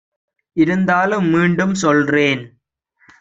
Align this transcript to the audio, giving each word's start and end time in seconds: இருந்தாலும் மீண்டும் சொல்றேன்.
இருந்தாலும் 0.53 1.27
மீண்டும் 1.27 1.73
சொல்றேன். 1.73 2.41